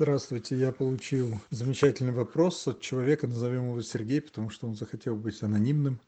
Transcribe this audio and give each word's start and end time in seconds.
Здравствуйте, 0.00 0.56
я 0.56 0.70
получил 0.70 1.40
замечательный 1.50 2.12
вопрос 2.12 2.68
от 2.68 2.80
человека, 2.80 3.26
назовем 3.26 3.70
его 3.70 3.82
Сергей, 3.82 4.20
потому 4.20 4.48
что 4.48 4.68
он 4.68 4.76
захотел 4.76 5.16
быть 5.16 5.42
анонимным. 5.42 5.98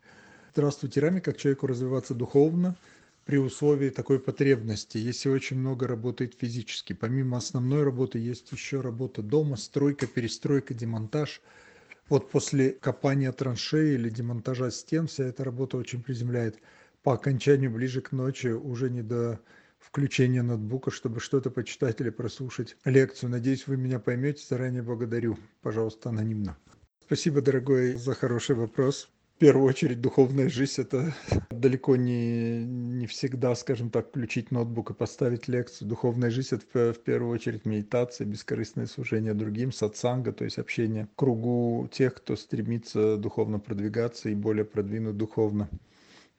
Здравствуйте, 0.52 1.00
Рами, 1.00 1.18
как 1.18 1.36
человеку 1.36 1.66
развиваться 1.66 2.14
духовно 2.14 2.76
при 3.24 3.38
условии 3.38 3.90
такой 3.90 4.20
потребности, 4.20 4.96
если 4.96 5.28
очень 5.28 5.58
много 5.58 5.88
работает 5.88 6.36
физически. 6.38 6.92
Помимо 6.92 7.36
основной 7.38 7.82
работы 7.82 8.20
есть 8.20 8.52
еще 8.52 8.80
работа 8.80 9.22
дома, 9.22 9.56
стройка, 9.56 10.06
перестройка, 10.06 10.72
демонтаж. 10.72 11.42
Вот 12.08 12.30
после 12.30 12.70
копания 12.70 13.32
траншеи 13.32 13.94
или 13.94 14.08
демонтажа 14.08 14.70
стен 14.70 15.08
вся 15.08 15.24
эта 15.24 15.42
работа 15.42 15.76
очень 15.76 16.00
приземляет. 16.00 16.60
По 17.02 17.14
окончанию 17.14 17.72
ближе 17.72 18.02
к 18.02 18.12
ночи 18.12 18.46
уже 18.46 18.88
не 18.88 19.02
до 19.02 19.40
включение 19.80 20.42
ноутбука, 20.42 20.90
чтобы 20.90 21.20
что-то 21.20 21.50
почитать 21.50 22.00
или 22.00 22.10
прослушать 22.10 22.76
лекцию. 22.84 23.30
Надеюсь, 23.30 23.66
вы 23.66 23.76
меня 23.76 23.98
поймете. 23.98 24.44
Заранее 24.48 24.82
благодарю. 24.82 25.36
Пожалуйста, 25.62 26.10
анонимно. 26.10 26.56
Спасибо, 27.04 27.42
дорогой, 27.42 27.94
за 27.94 28.14
хороший 28.14 28.54
вопрос. 28.54 29.08
В 29.34 29.40
первую 29.40 29.66
очередь, 29.66 30.02
духовная 30.02 30.50
жизнь– 30.50 30.74
это 30.82 31.14
далеко 31.50 31.96
не, 31.96 32.62
не 32.62 33.06
всегда, 33.06 33.54
скажем 33.54 33.88
так, 33.88 34.08
включить 34.08 34.50
ноутбук 34.50 34.90
и 34.90 34.94
поставить 34.94 35.48
лекцию. 35.48 35.88
Духовная 35.88 36.28
жизнь– 36.28 36.54
это 36.72 36.92
в 36.92 36.98
первую 36.98 37.32
очередь 37.32 37.64
медитация, 37.64 38.26
бескорыстное 38.26 38.86
служение 38.86 39.32
другим, 39.32 39.72
сатсанга, 39.72 40.32
то 40.32 40.44
есть 40.44 40.58
общение 40.58 41.08
кругу 41.16 41.88
тех, 41.90 42.16
кто 42.16 42.36
стремится 42.36 43.16
духовно 43.16 43.58
продвигаться 43.58 44.28
и 44.28 44.34
более 44.34 44.66
продвинуть 44.66 45.16
духовно. 45.16 45.70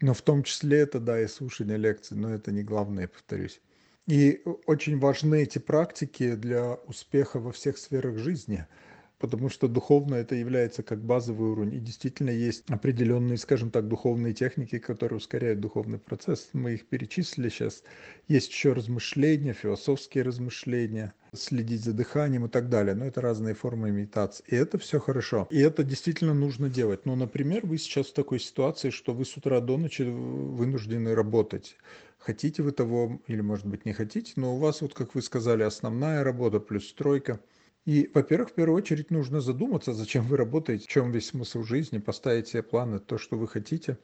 Но 0.01 0.13
в 0.13 0.21
том 0.21 0.43
числе 0.43 0.79
это, 0.79 0.99
да, 0.99 1.21
и 1.21 1.27
слушание 1.27 1.77
лекций, 1.77 2.17
но 2.17 2.33
это 2.33 2.51
не 2.51 2.63
главное, 2.63 3.07
повторюсь. 3.07 3.61
И 4.07 4.41
очень 4.65 4.99
важны 4.99 5.43
эти 5.43 5.59
практики 5.59 6.35
для 6.35 6.73
успеха 6.73 7.39
во 7.39 7.51
всех 7.51 7.77
сферах 7.77 8.17
жизни– 8.17 8.67
потому 9.21 9.49
что 9.49 9.67
духовно 9.67 10.15
это 10.15 10.33
является 10.33 10.81
как 10.81 11.05
базовый 11.05 11.51
уровень. 11.51 11.75
И 11.75 11.79
действительно 11.79 12.31
есть 12.31 12.63
определенные, 12.69 13.37
скажем 13.37 13.69
так, 13.69 13.87
духовные 13.87 14.33
техники, 14.33 14.79
которые 14.79 15.17
ускоряют 15.17 15.59
духовный 15.59 15.99
процесс. 15.99 16.49
Мы 16.53 16.73
их 16.73 16.87
перечислили 16.87 17.49
сейчас. 17.49 17.83
Есть 18.27 18.51
еще 18.51 18.73
размышления, 18.73 19.53
философские 19.53 20.23
размышления, 20.23 21.13
следить 21.33 21.83
за 21.83 21.93
дыханием 21.93 22.45
и 22.47 22.49
так 22.49 22.69
далее. 22.69 22.95
Но 22.95 23.05
это 23.05 23.21
разные 23.21 23.53
формы 23.53 23.91
медитации. 23.91 24.43
И 24.47 24.55
это 24.55 24.79
все 24.79 24.99
хорошо. 24.99 25.47
И 25.51 25.59
это 25.59 25.83
действительно 25.83 26.33
нужно 26.33 26.67
делать. 26.67 27.05
Ну, 27.05 27.15
например, 27.15 27.65
вы 27.65 27.77
сейчас 27.77 28.07
в 28.07 28.13
такой 28.13 28.39
ситуации, 28.39 28.89
что 28.89 29.13
вы 29.13 29.25
с 29.25 29.37
утра 29.37 29.61
до 29.61 29.77
ночи 29.77 30.01
вынуждены 30.01 31.13
работать. 31.13 31.77
Хотите 32.17 32.63
вы 32.63 32.71
того 32.71 33.21
или, 33.27 33.41
может 33.41 33.67
быть, 33.67 33.85
не 33.85 33.93
хотите, 33.93 34.33
но 34.35 34.55
у 34.55 34.57
вас, 34.57 34.81
вот 34.81 34.95
как 34.95 35.13
вы 35.13 35.21
сказали, 35.21 35.61
основная 35.61 36.23
работа 36.23 36.59
плюс 36.59 36.89
стройка– 36.89 37.39
и, 37.85 38.11
во-первых, 38.13 38.49
в 38.49 38.53
первую 38.53 38.77
очередь 38.77 39.09
нужно 39.09 39.41
задуматься, 39.41 39.93
зачем 39.93 40.25
вы 40.27 40.37
работаете, 40.37 40.85
в 40.85 40.87
чем 40.87 41.11
весь 41.11 41.27
смысл 41.27 41.63
жизни, 41.63 41.97
поставить 41.97 42.47
себе 42.47 42.61
планы, 42.61 42.99
то, 42.99 43.17
что 43.17 43.37
вы 43.37 43.47
хотите. 43.47 43.97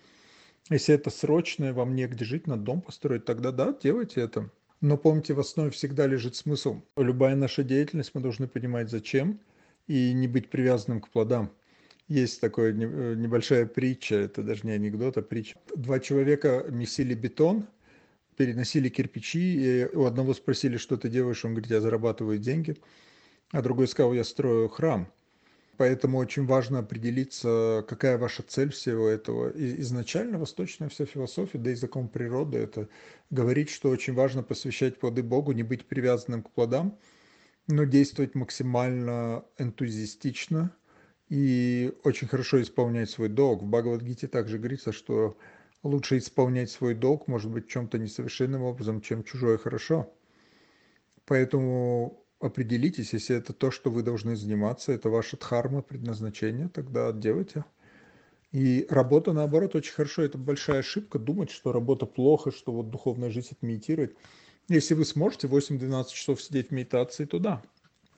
Если 0.69 0.95
это 0.95 1.11
срочное, 1.11 1.73
вам 1.73 1.95
негде 1.95 2.25
жить, 2.25 2.47
надо 2.47 2.63
дом 2.63 2.81
построить, 2.81 3.25
тогда 3.25 3.51
да, 3.51 3.77
делайте 3.81 4.21
это. 4.21 4.49
Но 4.81 4.97
помните, 4.97 5.33
в 5.33 5.39
основе 5.39 5.69
всегда 5.69 6.07
лежит 6.07 6.35
смысл. 6.35 6.81
Любая 6.95 7.35
наша 7.35 7.63
деятельность, 7.63 8.11
мы 8.15 8.21
должны 8.21 8.47
понимать, 8.47 8.89
зачем, 8.89 9.39
и 9.85 10.11
не 10.11 10.27
быть 10.27 10.49
привязанным 10.49 10.99
к 10.99 11.09
плодам. 11.09 11.51
Есть 12.07 12.41
такая 12.41 12.71
э, 12.71 13.15
небольшая 13.15 13.65
притча, 13.67 14.15
это 14.15 14.41
даже 14.41 14.65
не 14.65 14.71
анекдот, 14.71 15.17
а 15.17 15.21
притча. 15.21 15.55
Два 15.75 15.99
человека 15.99 16.65
месили 16.69 17.13
бетон, 17.13 17.67
переносили 18.37 18.89
кирпичи, 18.89 19.39
и 19.39 19.85
у 19.95 20.05
одного 20.05 20.33
спросили, 20.33 20.77
что 20.77 20.97
ты 20.97 21.09
делаешь, 21.09 21.45
он 21.45 21.51
говорит, 21.51 21.71
я 21.71 21.81
зарабатываю 21.81 22.39
деньги 22.39 22.77
а 23.51 23.61
другой 23.61 23.87
сказал, 23.87 24.13
я 24.13 24.23
строю 24.23 24.69
храм. 24.69 25.11
Поэтому 25.77 26.17
очень 26.17 26.45
важно 26.45 26.79
определиться, 26.79 27.85
какая 27.87 28.17
ваша 28.17 28.41
цель 28.41 28.71
всего 28.71 29.07
этого. 29.07 29.49
И 29.49 29.79
изначально 29.81 30.39
восточная 30.39 30.89
вся 30.89 31.05
философия, 31.05 31.59
да 31.59 31.71
и 31.71 31.75
закон 31.75 32.09
природы, 32.09 32.57
это 32.57 32.89
говорит, 33.29 33.69
что 33.69 33.89
очень 33.89 34.15
важно 34.15 34.41
посвящать 34.41 34.99
плоды 34.99 35.21
Богу, 35.21 35.51
не 35.51 35.61
быть 35.61 35.85
привязанным 35.85 36.41
к 36.41 36.49
плодам, 36.49 36.97
но 37.67 37.83
действовать 37.83 38.33
максимально 38.33 39.45
энтузиастично 39.59 40.75
и 41.29 41.93
очень 42.03 42.27
хорошо 42.27 42.59
исполнять 42.61 43.11
свой 43.11 43.29
долг. 43.29 43.61
В 43.61 43.67
Бхагавадгите 43.67 44.27
также 44.27 44.57
говорится, 44.57 44.91
что 44.91 45.37
лучше 45.83 46.17
исполнять 46.17 46.71
свой 46.71 46.95
долг, 46.95 47.27
может 47.27 47.51
быть, 47.51 47.67
чем-то 47.67 47.99
несовершенным 47.99 48.63
образом, 48.63 49.01
чем 49.01 49.23
чужое 49.23 49.59
хорошо. 49.59 50.11
Поэтому 51.25 52.25
определитесь, 52.39 53.13
если 53.13 53.35
это 53.35 53.53
то, 53.53 53.71
что 53.71 53.89
вы 53.89 54.03
должны 54.03 54.35
заниматься, 54.35 54.91
это 54.91 55.09
ваше 55.09 55.37
дхарма, 55.37 55.81
предназначение, 55.81 56.69
тогда 56.69 57.11
делайте. 57.11 57.65
И 58.51 58.85
работа, 58.89 59.33
наоборот, 59.33 59.75
очень 59.75 59.93
хорошо. 59.93 60.21
Это 60.21 60.37
большая 60.37 60.79
ошибка 60.79 61.19
думать, 61.19 61.51
что 61.51 61.71
работа 61.71 62.05
плохо, 62.05 62.51
что 62.51 62.71
вот 62.71 62.89
духовная 62.89 63.29
жизнь 63.29 63.49
это. 63.51 64.15
Если 64.69 64.93
вы 64.93 65.05
сможете 65.05 65.47
8-12 65.47 66.09
часов 66.11 66.41
сидеть 66.41 66.69
в 66.69 66.71
медитации, 66.71 67.25
то 67.25 67.39
да. 67.39 67.61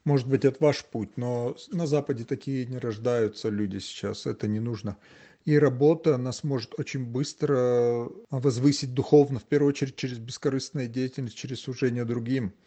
Может 0.06 0.28
быть, 0.28 0.46
это 0.46 0.58
ваш 0.64 0.86
путь, 0.86 1.18
но 1.18 1.56
на 1.72 1.86
Западе 1.86 2.24
такие 2.24 2.66
не 2.66 2.78
рождаются 2.78 3.50
люди 3.50 3.80
сейчас, 3.80 4.26
это 4.26 4.48
не 4.48 4.60
нужно. 4.60 4.98
И 5.46 5.58
работа 5.58 6.18
нас 6.18 6.44
может 6.44 6.80
очень 6.80 7.06
быстро 7.06 8.10
возвысить 8.30 8.94
духовно, 8.94 9.40
в 9.40 9.44
первую 9.44 9.70
очередь 9.70 9.96
через 9.96 10.18
бескорыстную 10.18 10.88
деятельность, 10.88 11.36
через 11.36 11.62
служение 11.62 12.06
другим– 12.06 12.54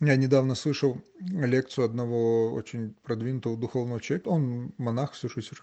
я 0.00 0.16
недавно 0.16 0.54
слышал 0.54 1.00
лекцию 1.20 1.84
одного 1.84 2.52
очень 2.52 2.94
продвинутого 3.02 3.56
духовного 3.56 4.00
человека. 4.00 4.28
Он 4.28 4.72
монах, 4.78 5.12
всю 5.12 5.28
жизнь 5.28 5.48
уже. 5.52 5.62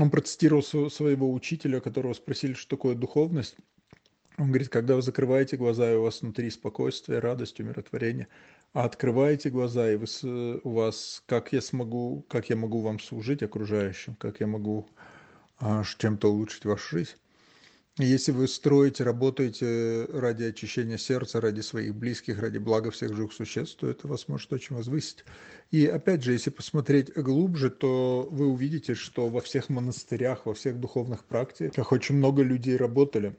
Он 0.00 0.10
процитировал 0.10 0.62
своего 0.62 1.32
учителя, 1.32 1.80
которого 1.80 2.14
спросили, 2.14 2.54
что 2.54 2.76
такое 2.76 2.94
духовность. 2.94 3.56
Он 4.38 4.48
говорит, 4.48 4.70
когда 4.70 4.96
вы 4.96 5.02
закрываете 5.02 5.56
глаза, 5.56 5.92
и 5.92 5.96
у 5.96 6.02
вас 6.02 6.22
внутри 6.22 6.48
спокойствие, 6.50 7.18
радость, 7.18 7.60
умиротворение, 7.60 8.28
а 8.72 8.84
открываете 8.84 9.50
глаза, 9.50 9.90
и 9.90 9.96
вы, 9.96 10.06
у 10.64 10.70
вас, 10.70 11.22
как 11.26 11.52
я 11.52 11.60
смогу, 11.60 12.24
как 12.28 12.48
я 12.48 12.56
могу 12.56 12.80
вам 12.80 12.98
служить 12.98 13.42
окружающим, 13.42 14.14
как 14.14 14.40
я 14.40 14.46
могу 14.46 14.88
а, 15.58 15.84
чем-то 15.98 16.32
улучшить 16.32 16.64
вашу 16.64 16.98
жизнь. 16.98 17.16
Если 17.98 18.32
вы 18.32 18.48
строите, 18.48 19.04
работаете 19.04 20.06
ради 20.06 20.44
очищения 20.44 20.96
сердца, 20.96 21.42
ради 21.42 21.60
своих 21.60 21.94
близких, 21.94 22.40
ради 22.40 22.56
блага 22.56 22.90
всех 22.90 23.14
живых 23.14 23.34
существ, 23.34 23.76
то 23.80 23.86
это 23.86 24.08
вас 24.08 24.28
может 24.28 24.50
очень 24.50 24.74
возвысить. 24.74 25.26
И 25.70 25.86
опять 25.86 26.22
же, 26.22 26.32
если 26.32 26.48
посмотреть 26.48 27.12
глубже, 27.14 27.68
то 27.68 28.26
вы 28.30 28.46
увидите, 28.46 28.94
что 28.94 29.28
во 29.28 29.42
всех 29.42 29.68
монастырях, 29.68 30.46
во 30.46 30.54
всех 30.54 30.80
духовных 30.80 31.24
практиках 31.24 31.92
очень 31.92 32.14
много 32.14 32.42
людей 32.42 32.78
работали. 32.78 33.36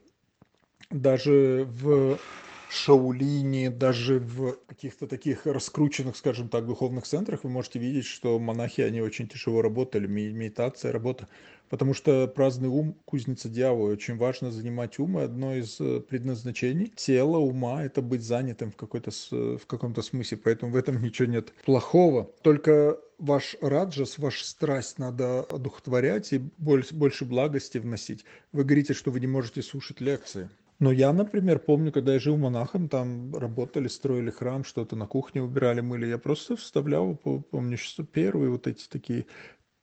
Даже 0.90 1.66
в 1.68 2.20
Шаулине, 2.70 3.70
даже 3.70 4.18
в 4.18 4.56
каких-то 4.66 5.06
таких 5.06 5.46
раскрученных, 5.46 6.16
скажем 6.16 6.48
так, 6.48 6.66
духовных 6.66 7.04
центрах 7.04 7.44
вы 7.44 7.50
можете 7.50 7.78
видеть, 7.78 8.06
что 8.06 8.38
монахи, 8.38 8.80
они 8.80 9.00
очень 9.00 9.28
тяжело 9.28 9.62
работали, 9.62 10.06
медитация, 10.06 10.92
работа, 10.92 11.28
потому 11.68 11.94
что 11.94 12.26
праздный 12.26 12.68
ум– 12.68 12.96
кузница 13.04 13.48
дьявола, 13.48 13.90
очень 13.92 14.16
важно 14.16 14.50
занимать 14.50 14.98
ум, 14.98 15.18
и 15.18 15.22
одно 15.22 15.54
из 15.54 15.80
э, 15.80 16.00
предназначений 16.00 16.92
тела, 16.94 17.38
ума– 17.38 17.84
это 17.84 18.02
быть 18.02 18.22
занятым 18.22 18.70
в, 18.70 18.76
какой-то, 18.76 19.10
в 19.30 19.66
каком-то 19.66 20.02
смысле, 20.02 20.38
поэтому 20.38 20.72
в 20.72 20.76
этом 20.76 21.02
ничего 21.02 21.28
нет 21.28 21.52
плохого, 21.64 22.30
только 22.42 22.98
ваш 23.18 23.56
раджас, 23.60 24.18
вашу 24.18 24.44
страсть 24.44 24.98
надо 24.98 25.40
одухотворять 25.40 26.32
и 26.32 26.38
больше, 26.58 26.94
больше 26.94 27.24
благости 27.24 27.78
вносить. 27.78 28.24
Вы 28.52 28.64
говорите, 28.64 28.94
что 28.94 29.10
вы 29.10 29.20
не 29.20 29.26
можете 29.26 29.62
слушать 29.62 30.00
лекции. 30.00 30.48
Но 30.80 30.90
я, 30.90 31.12
например, 31.12 31.60
помню, 31.60 31.92
когда 31.92 32.14
я 32.14 32.18
жил 32.18 32.36
монахом, 32.36 32.88
там 32.88 33.34
работали, 33.34 33.88
строили 33.88 34.30
храм, 34.30 34.64
что-то 34.64 34.96
на 34.96 35.06
кухне 35.06 35.42
убирали, 35.42 35.80
мыли. 35.80 36.06
Я 36.06 36.18
просто 36.18 36.56
вставлял, 36.56 37.14
помню, 37.16 37.78
что 37.78 38.04
первые 38.04 38.50
вот 38.50 38.66
эти 38.66 38.88
такие 38.88 39.26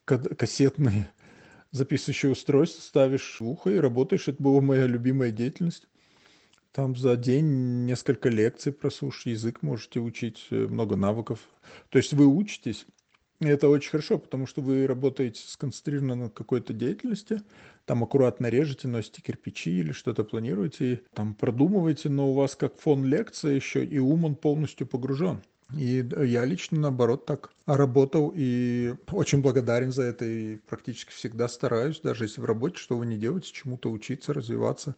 кассетные 0.06 1.10
записывающие 1.72 2.32
устройства, 2.32 2.82
ставишь 2.82 3.40
ухо 3.40 3.70
и 3.70 3.80
работаешь. 3.80 4.28
Это 4.28 4.44
была 4.44 4.62
моя 4.62 4.86
любимая 4.86 5.32
деятельность. 5.32 5.88
Там 6.74 6.96
за 6.96 7.16
день 7.18 7.86
несколько 7.86 8.30
лекций 8.30 8.72
прослушать, 8.72 9.26
язык 9.28 9.62
можете 9.62 10.00
учить, 10.00 10.48
э, 10.52 10.56
много 10.56 10.96
навыков. 10.96 11.40
То 11.90 11.98
есть 11.98 12.14
вы 12.14 12.28
учитесь, 12.28 12.86
это 13.50 13.70
очень 13.70 13.92
хорошо, 13.92 14.20
потому 14.20 14.46
что 14.46 14.62
вы 14.62 14.86
работаете 14.86 15.42
сконцентрированно 15.46 16.16
на 16.16 16.30
какой-то 16.30 16.74
деятельности, 16.74 17.42
там 17.86 18.04
аккуратно 18.04 18.48
режете, 18.48 18.88
носите 18.88 19.22
кирпичи 19.22 19.72
или 19.72 19.92
что-то 19.92 20.24
планируете, 20.24 21.02
там 21.14 21.34
продумываете, 21.34 22.10
но 22.10 22.30
у 22.30 22.34
вас 22.34 22.56
как 22.56 22.80
фон 22.80 23.06
лекция 23.06 23.54
еще, 23.54 23.84
и 23.84 23.98
ум 24.00 24.26
он 24.26 24.36
полностью 24.36 24.86
погружен. 24.86 25.42
И 25.76 26.06
я 26.24 26.46
лично, 26.46 26.80
наоборот, 26.80 27.26
так 27.26 27.50
работал 27.66 28.34
и 28.36 28.94
очень 29.12 29.42
благодарен 29.42 29.92
за 29.92 30.04
это 30.04 30.26
и 30.26 30.58
практически 30.58 31.12
всегда 31.12 31.48
стараюсь, 31.48 32.02
даже 32.02 32.26
если 32.26 32.42
в 32.42 32.46
работе, 32.46 32.78
что 32.78 32.98
вы 32.98 33.06
не 33.06 33.18
делаете, 33.18 33.52
чему-то 33.54 33.90
учиться, 33.90 34.34
развиваться. 34.34 34.96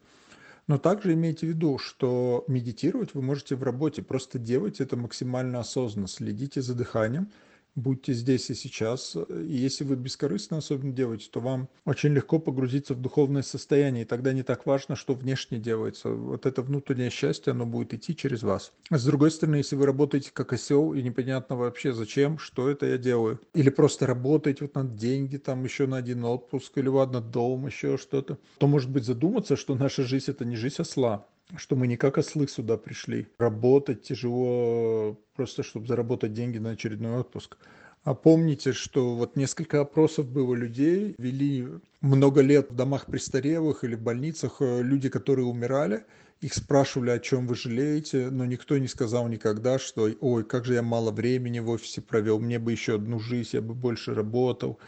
Но 0.67 0.77
также 0.77 1.13
имейте 1.13 1.45
в 1.45 1.49
виду, 1.49 1.77
что 1.77 2.45
медитировать 2.47 3.13
вы 3.13 3.21
можете 3.21 3.55
в 3.55 3.63
работе, 3.63 4.01
просто 4.01 4.39
делайте 4.39 4.83
это 4.83 4.95
максимально 4.95 5.59
осознанно, 5.59 6.07
следите 6.07 6.61
за 6.61 6.73
дыханием, 6.73 7.29
будьте 7.75 8.13
здесь 8.13 8.49
и 8.49 8.55
сейчас. 8.55 9.15
И 9.15 9.53
если 9.53 9.83
вы 9.83 9.95
бескорыстно 9.95 10.57
особенно 10.57 10.91
делаете, 10.91 11.27
то 11.31 11.39
вам 11.39 11.69
очень 11.85 12.13
легко 12.13 12.39
погрузиться 12.39 12.93
в 12.93 13.01
духовное 13.01 13.41
состояние, 13.41 14.03
и 14.03 14.07
тогда 14.07 14.33
не 14.33 14.43
так 14.43 14.65
важно, 14.65 14.95
что 14.95 15.13
внешне 15.13 15.59
делается. 15.59 16.09
Вот 16.09 16.45
это 16.45 16.61
внутреннее 16.61 17.09
счастье, 17.09 17.51
оно 17.51 17.65
будет 17.65 17.93
идти 17.93 18.15
через 18.15 18.43
вас. 18.43 18.71
А 18.89 18.97
с 18.97 19.05
другой 19.05 19.31
стороны, 19.31 19.57
если 19.57 19.75
вы 19.75 19.85
работаете 19.85 20.31
как 20.33 20.53
осел, 20.53 20.93
и 20.93 21.01
непонятно 21.01 21.55
вообще 21.55 21.93
зачем, 21.93 22.37
что 22.37 22.69
это 22.69 22.85
я 22.85 22.97
делаю, 22.97 23.39
или 23.53 23.69
просто 23.69 24.05
работаете 24.07 24.65
вот 24.65 24.75
на 24.75 24.83
деньги, 24.83 25.37
там 25.37 25.63
еще 25.63 25.87
на 25.87 25.97
один 25.97 26.23
отпуск, 26.25 26.77
или 26.77 26.87
ладно, 26.87 27.21
дом, 27.21 27.67
еще 27.67 27.97
что-то, 27.97 28.37
то 28.57 28.67
может 28.67 28.89
быть 28.91 29.05
задуматься, 29.05 29.55
что 29.55 29.75
наша 29.75 30.03
жизнь 30.03 30.31
это 30.31 30.45
не 30.45 30.55
жизнь 30.55 30.75
осла, 30.79 31.27
что 31.55 31.75
мы 31.75 31.87
не 31.87 31.97
как 31.97 32.17
ослы 32.17 32.47
сюда 32.47 32.77
пришли. 32.77 33.27
Работать 33.37 34.03
тяжело 34.03 35.17
просто, 35.35 35.63
чтобы 35.63 35.87
заработать 35.87 36.33
деньги 36.33 36.57
на 36.57 36.71
очередной 36.71 37.19
отпуск. 37.19 37.57
А 38.03 38.13
помните, 38.13 38.73
что 38.73 39.15
вот 39.15 39.37
несколько 39.37 39.79
опросов 39.79 40.27
было 40.27 40.53
людей, 40.55 41.15
вели 41.17 41.67
много 42.01 42.41
лет 42.41 42.69
в 42.69 42.75
домах 42.75 43.05
престарелых 43.05 43.85
или 43.85 43.95
в 43.95 44.01
больницах 44.01 44.57
э, 44.59 44.81
люди, 44.81 45.07
которые 45.07 45.45
умирали, 45.45 46.03
их 46.41 46.53
спрашивали, 46.53 47.11
о 47.11 47.19
чем 47.19 47.47
вы 47.47 47.55
жалеете, 47.55 48.29
но 48.29 48.43
никто 48.43 48.77
не 48.77 48.89
сказал 48.89 49.29
никогда, 49.29 49.79
что 49.79 50.09
«Ой, 50.19 50.43
как 50.43 50.65
же 50.65 50.73
я 50.73 50.81
мало 50.81 51.11
времени 51.11 51.59
в 51.59 51.69
офисе 51.69 52.01
провел, 52.01 52.39
мне 52.39 52.59
бы 52.59 52.73
еще 52.73 52.95
одну 52.95 53.19
жизнь, 53.19 53.51
я 53.53 53.61
бы 53.61 53.73
больше 53.73 54.13
работал» 54.13 54.79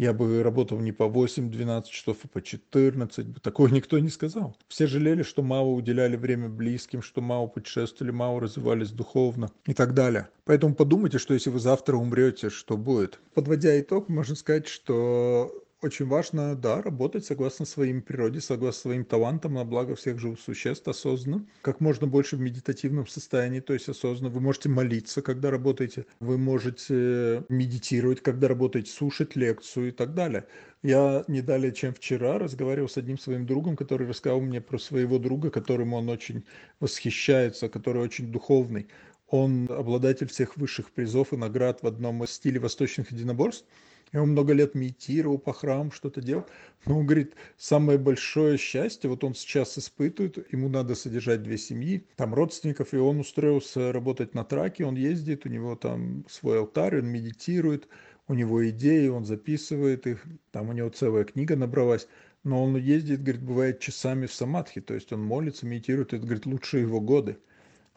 я 0.00 0.14
бы 0.14 0.42
работал 0.42 0.80
не 0.80 0.92
по 0.92 1.02
8-12 1.02 1.84
часов, 1.90 2.16
а 2.24 2.28
по 2.28 2.40
14. 2.40 3.42
Такого 3.42 3.68
никто 3.68 3.98
не 3.98 4.08
сказал. 4.08 4.56
Все 4.66 4.86
жалели, 4.86 5.22
что 5.22 5.42
мало 5.42 5.68
уделяли 5.68 6.16
время 6.16 6.48
близким, 6.48 7.02
что 7.02 7.20
мало 7.20 7.48
путешествовали, 7.48 8.10
мало 8.10 8.40
развивались 8.40 8.92
духовно 8.92 9.50
и 9.66 9.74
так 9.74 9.92
далее. 9.92 10.28
Поэтому 10.46 10.74
подумайте, 10.74 11.18
что 11.18 11.34
если 11.34 11.50
вы 11.50 11.60
завтра 11.60 11.96
умрете, 11.96 12.48
что 12.48 12.78
будет. 12.78 13.20
Подводя 13.34 13.78
итог, 13.78 14.08
можно 14.08 14.34
сказать, 14.36 14.68
что 14.68 15.52
очень 15.82 16.06
важно, 16.06 16.54
да, 16.54 16.82
работать 16.82 17.24
согласно 17.24 17.64
своим 17.64 18.02
природе, 18.02 18.40
согласно 18.40 18.80
своим 18.80 19.04
талантам 19.04 19.54
на 19.54 19.64
благо 19.64 19.94
всех 19.94 20.18
живых 20.18 20.38
существ 20.40 20.86
осознанно, 20.88 21.46
как 21.62 21.80
можно 21.80 22.06
больше 22.06 22.36
в 22.36 22.40
медитативном 22.40 23.06
состоянии, 23.06 23.60
то 23.60 23.72
есть 23.72 23.88
осознанно. 23.88 24.32
Вы 24.32 24.40
можете 24.40 24.68
молиться, 24.68 25.22
когда 25.22 25.50
работаете, 25.50 26.06
вы 26.20 26.36
можете 26.38 27.44
медитировать, 27.48 28.22
когда 28.22 28.48
работаете, 28.48 28.92
слушать 28.92 29.36
лекцию 29.36 29.88
и 29.88 29.90
так 29.92 30.14
далее. 30.14 30.46
Я 30.82 31.24
не 31.28 31.40
далее, 31.40 31.72
чем 31.72 31.94
вчера, 31.94 32.38
разговаривал 32.38 32.88
с 32.88 32.96
одним 32.96 33.18
своим 33.18 33.46
другом, 33.46 33.76
который 33.76 34.06
рассказал 34.08 34.40
мне 34.40 34.60
про 34.60 34.78
своего 34.78 35.18
друга, 35.18 35.50
которому 35.50 35.96
он 35.96 36.08
очень 36.08 36.44
восхищается, 36.80 37.68
который 37.68 38.02
очень 38.02 38.30
духовный. 38.30 38.88
Он 39.28 39.68
обладатель 39.70 40.26
всех 40.26 40.56
высших 40.56 40.90
призов 40.90 41.32
и 41.32 41.36
наград 41.36 41.82
в 41.82 41.86
одном 41.86 42.24
из 42.24 42.32
стилей 42.32 42.58
восточных 42.58 43.12
единоборств. 43.12 43.64
Он 44.12 44.30
много 44.30 44.52
лет 44.52 44.74
медитировал 44.74 45.38
по 45.38 45.52
храму, 45.52 45.92
что-то 45.92 46.20
делал. 46.20 46.46
Но 46.84 46.98
он 46.98 47.06
говорит, 47.06 47.34
самое 47.56 47.98
большое 47.98 48.58
счастье, 48.58 49.08
вот 49.08 49.22
он 49.22 49.34
сейчас 49.34 49.78
испытывает, 49.78 50.52
ему 50.52 50.68
надо 50.68 50.94
содержать 50.94 51.42
две 51.42 51.58
семьи, 51.58 52.06
там 52.16 52.34
родственников, 52.34 52.92
и 52.92 52.96
он 52.96 53.20
устроился 53.20 53.92
работать 53.92 54.34
на 54.34 54.44
траке, 54.44 54.84
он 54.84 54.96
ездит, 54.96 55.46
у 55.46 55.48
него 55.48 55.76
там 55.76 56.24
свой 56.28 56.58
алтарь, 56.58 56.98
он 56.98 57.06
медитирует, 57.06 57.86
у 58.26 58.34
него 58.34 58.68
идеи, 58.70 59.08
он 59.08 59.24
записывает 59.24 60.06
их, 60.06 60.24
там 60.50 60.70
у 60.70 60.72
него 60.72 60.88
целая 60.88 61.24
книга 61.24 61.54
набралась, 61.56 62.08
но 62.42 62.64
он 62.64 62.76
ездит, 62.76 63.22
говорит, 63.22 63.42
бывает 63.42 63.80
часами 63.80 64.26
в 64.26 64.32
самадхи, 64.32 64.80
то 64.80 64.94
есть 64.94 65.12
он 65.12 65.22
молится, 65.22 65.66
медитирует, 65.66 66.14
это, 66.14 66.24
говорит, 66.24 66.46
лучшие 66.46 66.82
его 66.82 67.00
годы. 67.00 67.38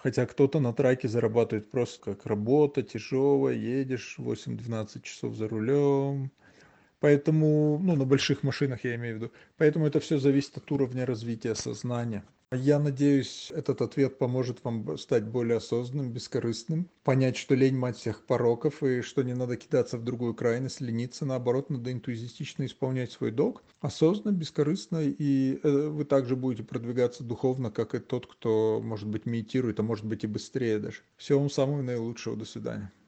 Хотя 0.03 0.25
кто-то 0.25 0.59
на 0.59 0.73
траке 0.73 1.07
зарабатывает 1.07 1.71
просто 1.71 2.01
как 2.03 2.25
работа, 2.25 2.83
тяжелая, 2.83 3.55
едешь 3.55 4.15
8-12 4.19 5.01
часов 5.01 5.33
за 5.35 5.47
рулем. 5.47 6.29
Поэтому, 7.03 7.79
ну, 7.83 7.97
на 7.97 8.05
больших 8.05 8.43
машинах 8.43 8.85
я 8.85 8.95
имею 8.95 9.15
в 9.15 9.17
виду. 9.17 9.31
Поэтому 9.57 9.85
это 9.85 9.99
все 9.99 10.19
зависит 10.19 10.55
от 10.55 10.71
уровня 10.71 11.05
развития 11.05 11.53
сознания. 11.53 12.23
Я 12.53 12.79
надеюсь, 12.79 13.51
этот 13.53 13.81
ответ 13.81 14.17
поможет 14.17 14.63
вам 14.63 14.97
стать 14.97 15.25
более 15.25 15.57
осознанным, 15.57 16.13
бескорыстным, 16.13 16.89
понять, 17.03 17.35
что 17.35 17.55
лень 17.55 17.75
мать 17.75 17.97
всех 17.97 18.25
пороков, 18.25 18.81
и 18.83 19.01
что 19.01 19.21
не 19.21 19.33
надо 19.33 19.57
кидаться 19.57 19.97
в 19.97 20.05
другую 20.05 20.33
крайность, 20.33 20.79
лениться, 20.79 21.25
наоборот, 21.25 21.69
надо 21.69 21.91
энтузиастично 21.91 22.65
исполнять 22.65 23.11
свой 23.11 23.31
долг, 23.31 23.63
осознанно, 23.81 24.33
бескорыстно, 24.33 25.01
и 25.03 25.59
э, 25.61 25.87
вы 25.89 26.05
также 26.05 26.37
будете 26.37 26.63
продвигаться 26.63 27.25
духовно, 27.25 27.69
как 27.69 27.95
и 27.95 27.99
тот, 27.99 28.27
кто, 28.27 28.79
может 28.81 29.09
быть, 29.09 29.25
медитирует, 29.25 29.77
а 29.77 29.83
может 29.83 30.05
быть 30.05 30.23
и 30.23 30.27
быстрее 30.27 30.79
даже. 30.79 30.99
Всего 31.17 31.41
вам 31.41 31.49
самого 31.49 31.81
наилучшего, 31.81 32.37
до 32.37 32.45
свидания. 32.45 32.93